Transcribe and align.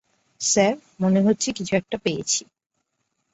Sir, 0.41 0.73
মনে 1.01 1.19
হচ্ছে 1.21 1.49
কিছু 1.53 1.73
একটা 1.75 1.97
পেয়েছি। 1.97 2.41